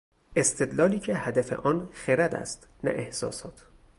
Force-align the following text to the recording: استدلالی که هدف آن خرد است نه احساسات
استدلالی 0.35 0.99
که 0.99 1.15
هدف 1.15 1.53
آن 1.53 1.89
خرد 1.93 2.35
است 2.35 2.67
نه 2.83 2.89
احساسات 2.91 3.67